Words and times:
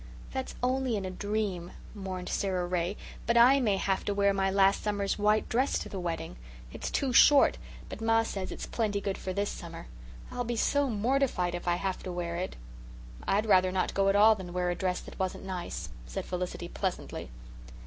"That's 0.31 0.55
only 0.63 0.95
in 0.97 1.05
a 1.05 1.11
dream," 1.11 1.73
mourned 1.93 2.27
Sara 2.27 2.65
Ray, 2.65 2.97
"but 3.27 3.37
I 3.37 3.59
may 3.59 3.77
have 3.77 4.03
to 4.05 4.15
wear 4.15 4.33
my 4.33 4.49
last 4.49 4.81
summer's 4.81 5.19
white 5.19 5.47
dress 5.47 5.77
to 5.77 5.89
the 5.89 5.99
wedding. 5.99 6.37
It's 6.73 6.89
too 6.89 7.13
short, 7.13 7.59
but 7.87 8.01
ma 8.01 8.23
says 8.23 8.51
it's 8.51 8.65
plenty 8.65 8.99
good 8.99 9.15
for 9.15 9.31
this 9.31 9.51
summer. 9.51 9.85
I'll 10.31 10.43
be 10.43 10.55
so 10.55 10.89
mortified 10.89 11.53
if 11.53 11.67
I 11.67 11.75
have 11.75 12.01
to 12.01 12.11
wear 12.11 12.35
it." 12.37 12.55
"I'd 13.27 13.45
rather 13.45 13.71
not 13.71 13.93
go 13.93 14.09
at 14.09 14.15
all 14.15 14.33
than 14.33 14.53
wear 14.53 14.71
a 14.71 14.75
dress 14.75 15.01
that 15.01 15.19
wasn't 15.19 15.45
nice," 15.45 15.89
said 16.07 16.25
Felicity 16.25 16.67
pleasantly. 16.67 17.29